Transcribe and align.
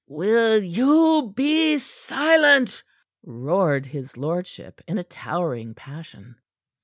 "Will 0.07 0.63
you 0.63 1.31
be 1.35 1.77
silent?" 1.77 2.81
roared 3.21 3.85
his 3.85 4.17
lordship, 4.17 4.81
in 4.87 4.97
a 4.97 5.03
towering 5.03 5.75
passion. 5.75 6.37